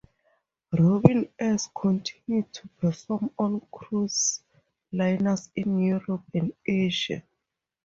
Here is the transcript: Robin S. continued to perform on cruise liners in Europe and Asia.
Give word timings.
Robin 0.71 1.29
S. 1.37 1.69
continued 1.79 2.51
to 2.53 2.67
perform 2.79 3.29
on 3.37 3.61
cruise 3.71 4.41
liners 4.91 5.51
in 5.55 5.77
Europe 5.77 6.23
and 6.33 6.53
Asia. 6.65 7.21